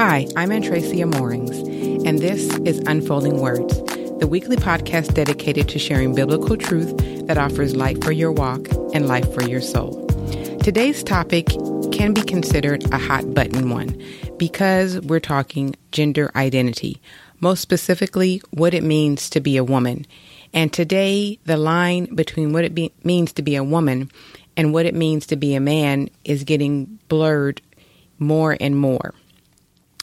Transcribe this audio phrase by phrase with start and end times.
[0.00, 1.58] Hi, I'm Antracia Moorings,
[2.06, 3.82] and this is Unfolding Words,
[4.18, 9.06] the weekly podcast dedicated to sharing biblical truth that offers light for your walk and
[9.06, 10.06] life for your soul.
[10.62, 11.48] Today's topic
[11.92, 14.02] can be considered a hot button one
[14.38, 17.02] because we're talking gender identity,
[17.40, 20.06] most specifically, what it means to be a woman.
[20.54, 24.10] And today, the line between what it be- means to be a woman
[24.56, 27.60] and what it means to be a man is getting blurred
[28.18, 29.12] more and more.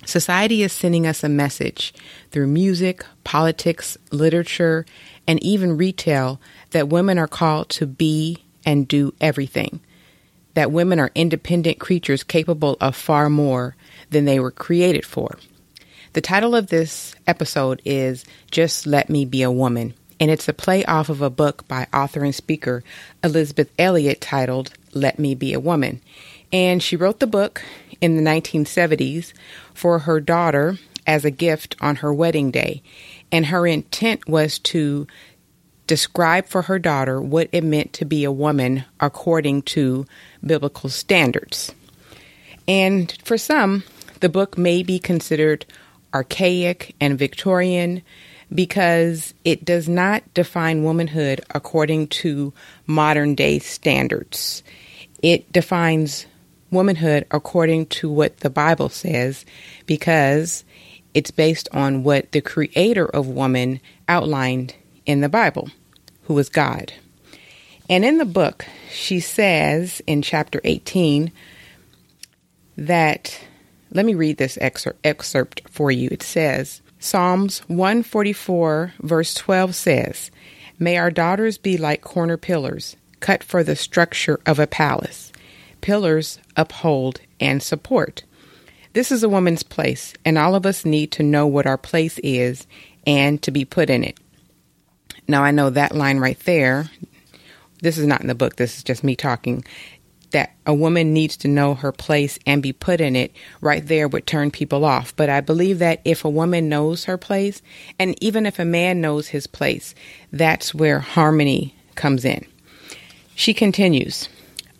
[0.07, 1.93] Society is sending us a message
[2.31, 4.85] through music, politics, literature,
[5.27, 6.39] and even retail
[6.71, 9.81] that women are called to be and do everything.
[10.53, 13.75] That women are independent creatures capable of far more
[14.09, 15.37] than they were created for.
[16.13, 20.53] The title of this episode is Just Let Me Be a Woman, and it's a
[20.53, 22.81] play off of a book by author and speaker
[23.25, 25.99] Elisabeth Elliot titled Let Me Be a Woman.
[26.51, 27.61] And she wrote the book
[27.99, 29.33] in the 1970s
[29.73, 32.81] for her daughter as a gift on her wedding day.
[33.31, 35.07] And her intent was to
[35.87, 40.05] describe for her daughter what it meant to be a woman according to
[40.45, 41.73] biblical standards.
[42.67, 43.83] And for some,
[44.19, 45.65] the book may be considered
[46.13, 48.01] archaic and Victorian
[48.53, 52.53] because it does not define womanhood according to
[52.85, 54.63] modern day standards.
[55.21, 56.25] It defines
[56.71, 59.45] womanhood according to what the Bible says
[59.85, 60.63] because
[61.13, 65.69] it's based on what the creator of woman outlined in the Bible,
[66.23, 66.93] who is God.
[67.89, 71.31] And in the book, she says in chapter 18
[72.77, 73.39] that,
[73.91, 76.09] let me read this excerpt, excerpt for you.
[76.11, 80.31] It says, Psalms 144, verse 12 says,
[80.77, 85.26] May our daughters be like corner pillars, cut for the structure of a palace
[85.81, 88.23] pillars uphold and support.
[88.93, 92.19] This is a woman's place, and all of us need to know what our place
[92.19, 92.65] is
[93.05, 94.17] and to be put in it.
[95.27, 96.89] Now, I know that line right there,
[97.81, 99.63] this is not in the book, this is just me talking,
[100.31, 103.31] that a woman needs to know her place and be put in it
[103.61, 105.15] right there would turn people off.
[105.15, 107.61] But I believe that if a woman knows her place,
[107.99, 109.95] and even if a man knows his place,
[110.31, 112.45] that's where harmony comes in.
[113.35, 114.29] She continues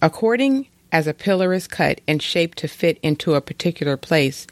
[0.02, 0.68] According
[0.98, 4.48] as a pillar is cut and shaped to fit into a particular place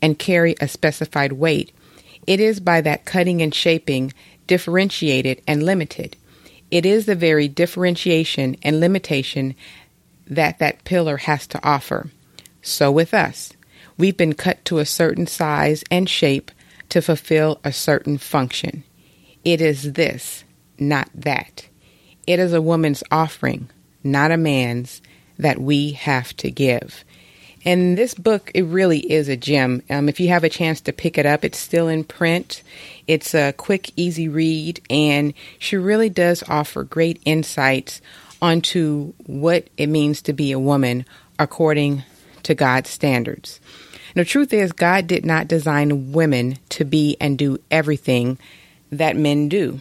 [0.00, 1.72] and carry a specified weight,
[2.26, 4.10] it is by that cutting and shaping
[4.46, 6.16] differentiated and limited.
[6.70, 9.54] It is the very differentiation and limitation
[10.26, 12.08] that that pillar has to offer.
[12.62, 13.52] So with us,
[13.98, 16.50] we've been cut to a certain size and shape
[16.88, 18.84] to fulfill a certain function.
[19.44, 20.44] It is this,
[20.78, 21.68] not that.
[22.26, 23.68] It is a woman's offering,
[24.02, 25.02] not a man's,
[25.40, 27.04] that we have to give.
[27.64, 29.82] And this book, it really is a gem.
[29.90, 32.62] Um, if you have a chance to pick it up, it's still in print.
[33.06, 38.00] It's a quick, easy read, and she really does offer great insights
[38.40, 41.04] onto what it means to be a woman
[41.38, 42.02] according
[42.44, 43.60] to God's standards.
[44.14, 48.38] the truth is, God did not design women to be and do everything
[48.90, 49.80] that men do.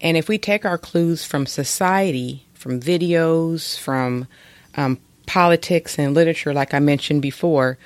[0.00, 4.28] And if we take our clues from society, from videos, from
[4.76, 7.78] um, politics and literature, like I mentioned before,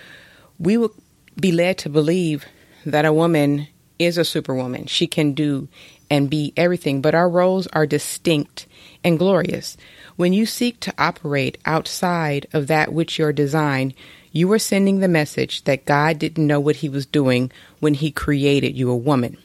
[0.59, 0.93] we would
[1.39, 2.45] be led to believe
[2.85, 3.69] that a woman
[3.99, 4.87] is a superwoman.
[4.87, 5.69] She can do
[6.11, 8.67] and be everything, but our roles are distinct
[9.05, 9.77] and glorious.
[10.17, 13.95] When you seek to operate outside of that which you're designed,
[14.33, 18.11] you are sending the message that God didn't know what He was doing when He
[18.11, 19.39] created you a woman.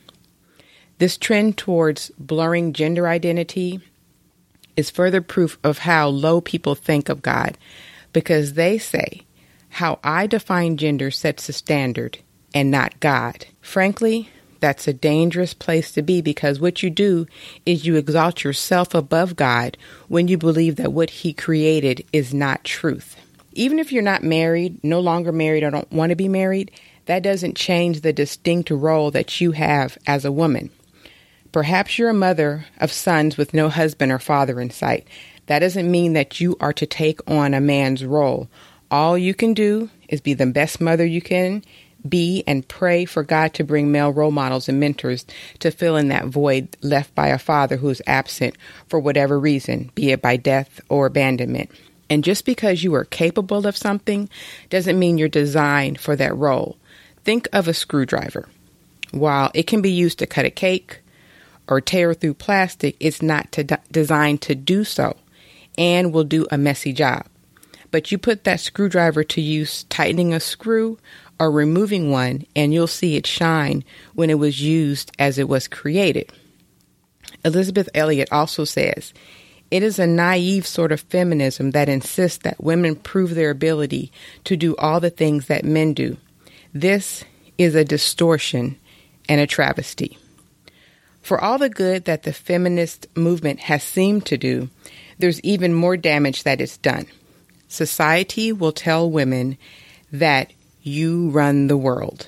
[0.98, 3.82] This trend towards blurring gender identity
[4.78, 7.58] is further proof of how low people think of God
[8.14, 9.26] because they say,
[9.70, 12.20] How I define gender sets the standard
[12.54, 13.46] and not God.
[13.62, 17.28] Frankly, that's a dangerous place to be because what you do
[17.66, 19.78] is you exalt yourself above God
[20.08, 23.18] when you believe that what He created is not truth.
[23.52, 26.72] Even if you're not married, no longer married, or don't want to be married,
[27.06, 30.72] that doesn't change the distinct role that you have as a woman.
[31.56, 35.08] Perhaps you're a mother of sons with no husband or father in sight.
[35.46, 38.50] That doesn't mean that you are to take on a man's role.
[38.92, 41.64] All you can do is be the best mother you can
[42.10, 45.26] be and pray for God to bring male role models and mentors
[45.60, 48.58] to fill in that void left by a father who is absent
[48.90, 51.72] for whatever reason, be it by death or abandonment.
[52.10, 54.28] And just because you are capable of something
[54.70, 56.76] doesn't mean you're designed for that role.
[57.24, 58.50] Think of a screwdriver.
[59.12, 61.00] While it can be used to cut a cake,
[61.68, 65.16] or tear through plastic, it's not to d- designed to do so
[65.78, 67.26] and will do a messy job.
[67.92, 70.98] But you put that screwdriver to use tightening a screw
[71.40, 73.84] or removing one, and you'll see it shine
[74.14, 76.32] when it was used as it was created.
[77.44, 79.14] Elisabeth Elliot also says,
[79.72, 84.12] it is a naive sort of feminism that insists that women prove their ability
[84.44, 86.18] to do all the things that men do.
[86.74, 87.24] This
[87.58, 88.78] is a distortion
[89.28, 90.18] and a travesty.
[91.26, 94.70] For all the good that the feminist movement has seemed to do,
[95.18, 97.08] there's even more damage that it's done.
[97.68, 99.58] Society will tell women
[100.12, 102.28] that you run the world.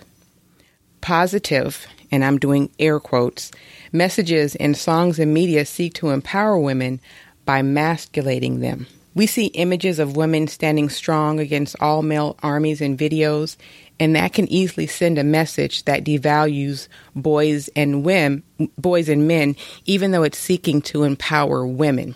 [0.99, 3.51] Positive, and I'm doing air quotes,
[3.91, 7.00] messages in songs and media seek to empower women
[7.45, 8.88] by masculating them.
[9.13, 13.57] We see images of women standing strong against all male armies in videos,
[13.99, 18.44] and that can easily send a message that devalues boys and women,
[18.77, 19.55] boys and men,
[19.85, 22.15] even though it's seeking to empower women.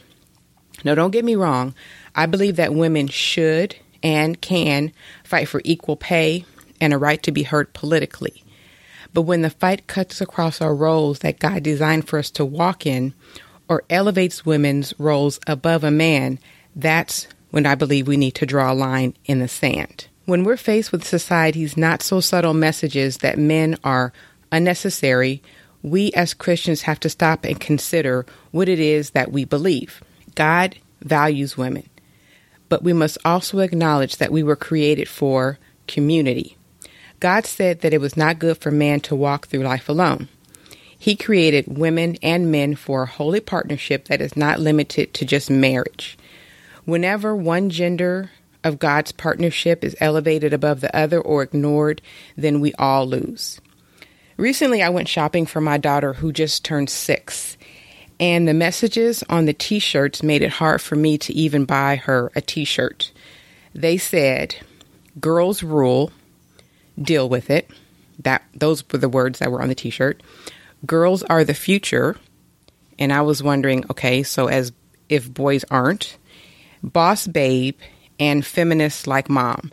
[0.83, 1.75] Now, don't get me wrong.
[2.16, 4.92] I believe that women should and can
[5.24, 6.45] fight for equal pay
[6.80, 8.44] and a right to be heard politically.
[9.13, 12.86] But when the fight cuts across our roles that God designed for us to walk
[12.86, 13.13] in
[13.68, 16.39] or elevates women's roles above a man,
[16.75, 20.07] that's when I believe we need to draw a line in the sand.
[20.31, 24.13] When we're faced with society's not so subtle messages that men are
[24.50, 25.44] unnecessary,
[25.83, 30.01] we as Christians have to stop and consider what it is that we believe.
[30.33, 31.89] God values women,
[32.69, 36.56] but we must also acknowledge that we were created for community.
[37.19, 40.30] God said that it was not good for man to walk through life alone.
[40.98, 45.50] He created women and men for a holy partnership that is not limited to just
[45.50, 46.18] marriage.
[46.86, 48.31] Whenever one gender
[48.63, 52.02] of God's partnership is elevated above the other or ignored,
[52.36, 53.60] then we all lose.
[54.38, 57.58] Recently, I went shopping for my daughter who just turned six,
[58.19, 61.96] and the messages on the t shirts made it hard for me to even buy
[61.98, 63.12] her a t shirt.
[63.74, 64.56] They said,
[65.19, 66.12] Girls rule,
[67.02, 67.69] deal with it.
[68.19, 70.22] That those were the words that were on the t shirt.
[70.86, 72.18] Girls are the future.
[73.00, 74.72] And I was wondering, okay, so as
[75.10, 76.18] if boys aren't,
[76.84, 77.80] boss babe
[78.22, 79.72] and feminists like mom.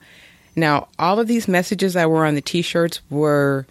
[0.57, 3.67] Now, all of these messages that were on the t shirts were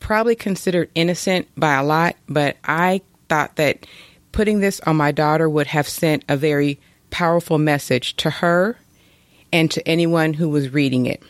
[0.00, 3.86] probably considered innocent by a lot, but I thought that
[4.32, 6.78] putting this on my daughter would have sent a very
[7.08, 8.76] powerful message to her
[9.52, 11.22] and to anyone who was reading it.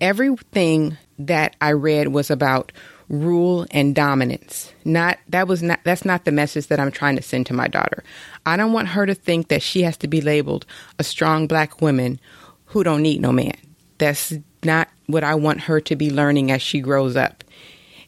[0.00, 2.70] Everything that I read was about
[3.08, 4.72] rule and dominance.
[4.84, 7.68] Not that was not that's not the message that I'm trying to send to my
[7.68, 8.02] daughter.
[8.44, 10.66] I don't want her to think that she has to be labeled
[10.98, 12.20] a strong black woman
[12.66, 13.56] who don't need no man.
[13.98, 17.44] That's not what I want her to be learning as she grows up.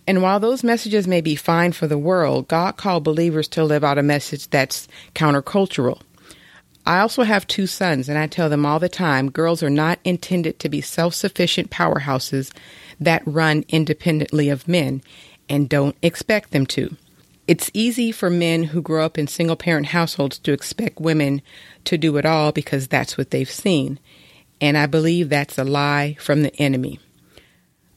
[0.06, 3.84] And while those messages may be fine for the world, God called believers to live
[3.84, 6.00] out a message that's countercultural.
[6.86, 9.98] I also have two sons, and I tell them all the time girls are not
[10.04, 12.50] intended to be self sufficient powerhouses
[13.00, 15.02] that run independently of men,
[15.48, 16.96] and don't expect them to.
[17.46, 21.40] It's easy for men who grow up in single parent households to expect women
[21.84, 23.98] to do it all because that's what they've seen.
[24.60, 27.00] And I believe that's a lie from the enemy.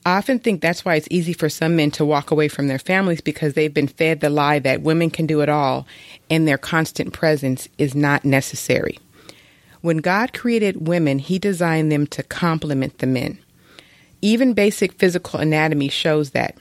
[0.05, 2.79] I often think that's why it's easy for some men to walk away from their
[2.79, 5.85] families because they've been fed the lie that women can do it all
[6.29, 8.97] and their constant presence is not necessary.
[9.81, 13.39] When God created women, He designed them to complement the men.
[14.21, 16.55] Even basic physical anatomy shows that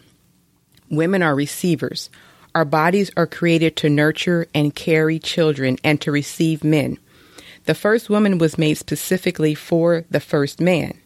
[0.91, 2.11] women are receivers.
[2.55, 6.99] Our bodies are created to nurture and carry children and to receive men.
[7.67, 10.99] The first woman was made specifically for the first man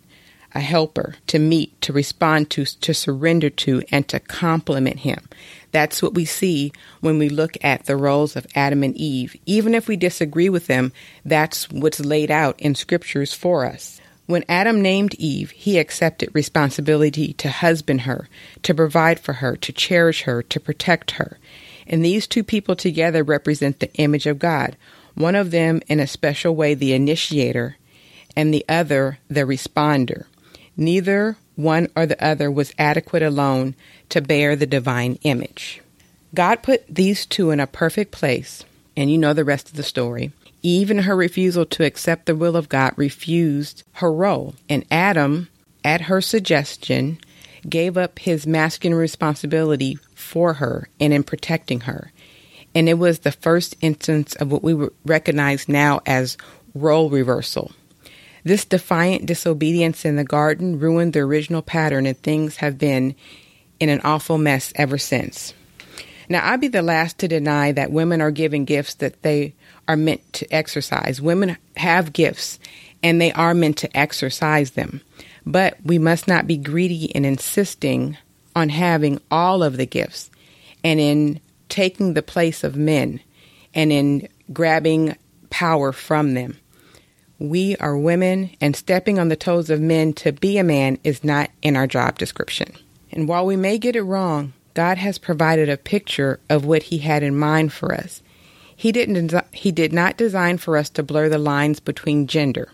[0.55, 5.29] a helper to meet, to respond to, to surrender to, and to complement him.
[5.73, 9.37] That's what we see when we look at the roles of Adam and Eve.
[9.47, 10.93] Even if we disagree with them,
[11.25, 14.01] that's what's laid out in scriptures for us.
[14.27, 18.29] When Adam named Eve, he accepted responsibility to husband her,
[18.63, 21.39] to provide for her, to cherish her, to protect her.
[21.87, 24.77] And these two people together represent the image of God.
[25.15, 27.77] One of them, in a special way, the initiator,
[28.35, 30.25] and the other, the responder.
[30.77, 33.75] Neither one or the other was adequate alone
[34.09, 35.83] to bear the divine image.
[36.35, 38.65] God put these two in a perfect place,
[38.97, 40.33] and you know the rest of the story.
[40.67, 45.51] Even her refusal to accept the will of God refused her role, and Adam,
[45.85, 47.19] at her suggestion,
[47.69, 52.13] gave up his masculine responsibility for her and in protecting her.
[52.75, 56.39] And it was the first instance of what we recognize now as
[56.75, 57.73] role reversal.
[58.43, 63.15] This defiant disobedience in the garden ruined the original pattern, and things have been
[63.79, 65.53] in an awful mess ever since.
[66.31, 69.53] Now, I'd be the last to deny that women are given gifts that they
[69.89, 71.21] are meant to exercise.
[71.21, 72.59] Women have gifts,
[73.03, 75.01] and they are meant to exercise them.
[75.47, 78.17] But we must not be greedy in insisting
[78.57, 80.31] on having all of the gifts
[80.83, 83.21] and in taking the place of men
[83.75, 85.17] and in grabbing
[85.51, 86.59] power from them.
[87.39, 91.25] We are women, and stepping on the toes of men to be a man is
[91.25, 92.73] not in our job description.
[93.11, 96.99] And while we may get it wrong, God has provided a picture of what He
[96.99, 98.23] had in mind for us.
[98.85, 102.69] He didn't he did not design for us to blur the lines between gender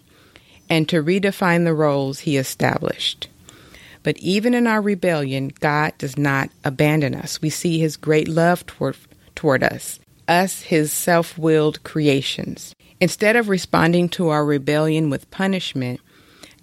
[0.69, 3.29] and to redefine the roles he established.
[4.03, 7.41] But even in our rebellion, God does not abandon us.
[7.41, 8.97] We see his great love toward
[9.37, 12.75] toward us, us his self-willed creations.
[13.01, 16.01] Instead of responding to our rebellion with punishment,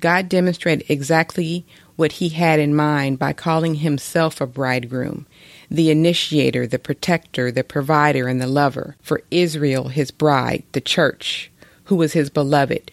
[0.01, 5.25] God demonstrated exactly what he had in mind by calling himself a bridegroom
[5.69, 11.51] the initiator, the protector, the provider, and the lover, for Israel, his bride, the church,
[11.85, 12.91] who was his beloved.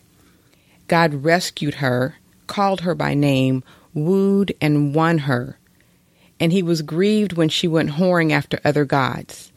[0.89, 2.17] God rescued her,
[2.47, 3.63] called her by name,
[3.95, 5.59] wooed and won her,
[6.41, 9.53] and he was grieved when she went whoring after other gods.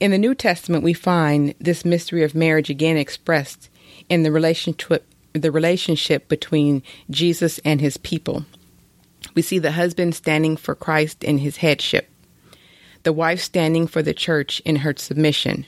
[0.00, 3.68] In the New Testament, we find this mystery of marriage again expressed
[4.08, 8.46] in the relationship, the relationship between Jesus and his people.
[9.34, 12.09] We see the husband standing for Christ in his headship,
[13.02, 15.66] the wife standing for the church in her submission.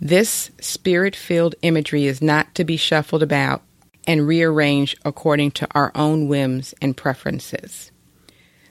[0.00, 3.62] This spirit filled imagery is not to be shuffled about
[4.06, 7.90] and rearranged according to our own whims and preferences.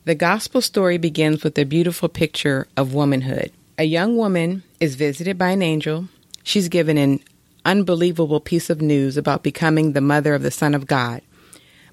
[0.06, 3.52] The gospel story begins with a beautiful picture of womanhood.
[3.78, 6.08] A young woman is visited by an angel.
[6.44, 7.20] She's given an
[7.66, 11.22] unbelievable piece of news about becoming the mother of the Son of God.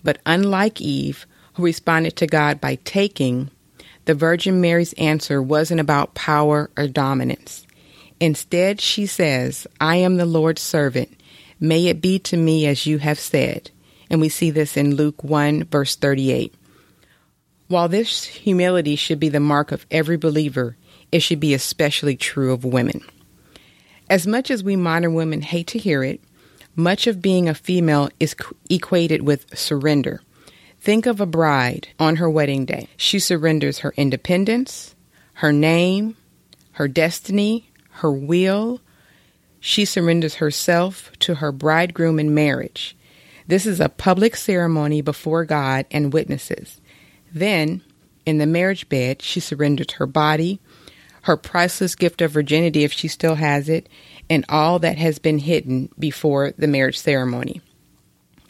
[0.04, 3.50] But unlike Eve, who responded to God by taking,
[4.04, 7.66] the Virgin Mary's answer wasn't about power or dominance.
[8.20, 11.20] Instead, she says, I am the Lord's servant.
[11.60, 13.70] May it be to me as you have said.
[14.10, 16.54] And we see this in Luke 1, verse 38.
[17.68, 20.76] While this humility should be the mark of every believer,
[21.10, 23.02] it should be especially true of women.
[24.10, 26.20] As much as we modern women hate to hear it,
[26.76, 28.36] much of being a female is
[28.68, 30.20] equated with surrender.
[30.82, 32.88] Think of a bride on her wedding day.
[32.96, 34.96] She surrenders her independence,
[35.34, 36.16] her name,
[36.72, 38.80] her destiny, her will.
[39.60, 42.96] She surrenders herself to her bridegroom in marriage.
[43.46, 46.80] This is a public ceremony before God and witnesses.
[47.32, 47.82] Then,
[48.26, 50.58] in the marriage bed, she surrenders her body,
[51.22, 53.88] her priceless gift of virginity if she still has it,
[54.28, 57.60] and all that has been hidden before the marriage ceremony.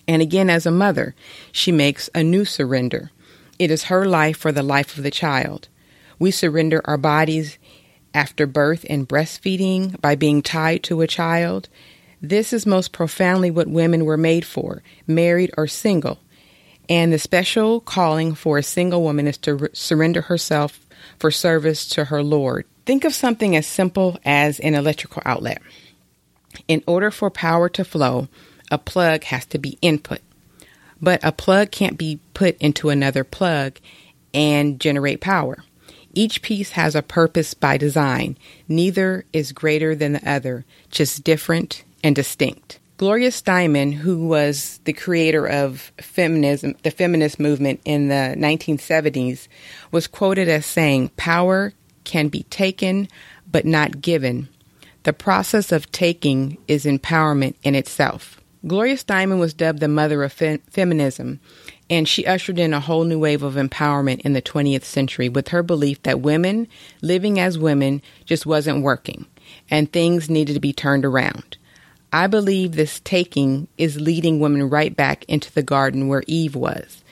[0.08, 1.14] And again, as a mother,
[1.52, 3.10] she makes a new surrender.
[3.58, 5.68] It is her life for the life of the child.
[6.18, 7.58] We surrender our bodies
[8.14, 11.68] after birth and breastfeeding by being tied to a child.
[12.20, 16.18] This is most profoundly what women were made for, married or single.
[16.88, 20.80] And the special calling for a single woman is to re- surrender herself
[21.18, 22.66] for service to her Lord.
[22.84, 25.62] Think of something as simple as an electrical outlet.
[26.68, 28.28] In order for power to flow,
[28.72, 30.20] a plug has to be input.
[31.00, 33.78] But a plug can't be put into another plug
[34.32, 35.62] and generate power.
[36.14, 38.36] Each piece has a purpose by design.
[38.68, 42.78] Neither is greater than the other, just different and distinct.
[42.98, 49.48] Gloria Steinem, who was the creator of feminism, the feminist movement in the 1970s,
[49.90, 51.72] was quoted as saying, Power
[52.04, 53.08] can be taken
[53.50, 54.48] but not given.
[55.02, 58.40] The process of taking is empowerment in itself.
[58.64, 61.40] Gloria Steinem was dubbed the mother of fe- feminism,
[61.90, 65.48] and she ushered in a whole new wave of empowerment in the 20th century with
[65.48, 66.68] her belief that women
[67.00, 69.26] living as women just wasn't working
[69.70, 71.56] and things needed to be turned around.
[72.12, 77.02] I believe this taking is leading women right back into the garden where Eve was.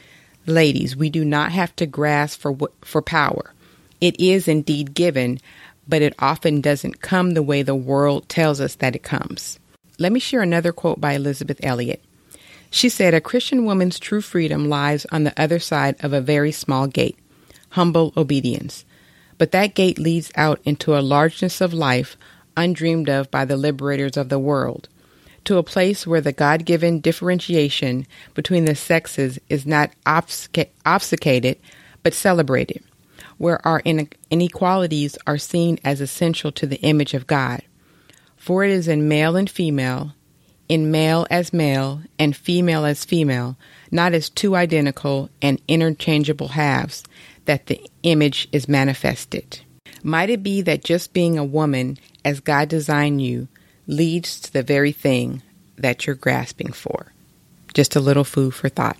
[0.46, 3.54] Ladies, we do not have to grasp for for power.
[4.00, 5.40] It is indeed given,
[5.88, 9.59] but it often doesn't come the way the world tells us that it comes.
[10.00, 12.02] Let me share another quote by Elisabeth Elliot.
[12.70, 16.52] She said, A Christian woman's true freedom lies on the other side of a very
[16.52, 17.18] small gate
[17.74, 18.86] humble obedience.
[19.36, 22.16] But that gate leads out into a largeness of life
[22.56, 24.88] undreamed of by the liberators of the world,
[25.44, 31.58] to a place where the God given differentiation between the sexes is not obfuscated
[32.02, 32.82] but celebrated,
[33.36, 33.82] where our
[34.30, 37.62] inequalities are seen as essential to the image of God
[38.40, 40.14] for it is in male and female,
[40.66, 43.54] in male as male, and female as female,
[43.90, 47.04] not as two identical and interchangeable halves,
[47.44, 49.60] that the image is manifested.
[50.02, 53.46] Might it be that just being a woman as God designed you
[53.86, 55.42] leads to the very thing
[55.76, 57.12] that you're grasping for?
[57.74, 58.96] Just a little food for thought.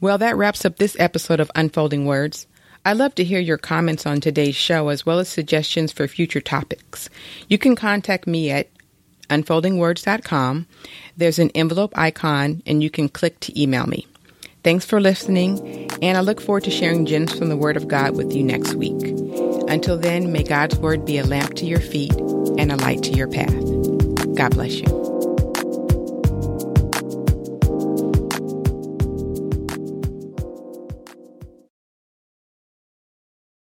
[0.00, 2.46] Well, that wraps up this episode of Unfolding Words.
[2.84, 6.40] I'd love to hear your comments on today's show as well as suggestions for future
[6.40, 7.08] topics.
[7.48, 8.68] You can contact me at
[9.30, 10.66] unfoldingwords.com.
[11.16, 14.06] There's an envelope icon and you can click to email me.
[14.62, 18.16] Thanks for listening, and I look forward to sharing gems from the Word of God
[18.16, 19.02] with you next week.
[19.68, 22.14] Until then, may God's Word be a lamp to your feet
[22.58, 23.54] and a light to your path.
[24.34, 25.13] God bless you.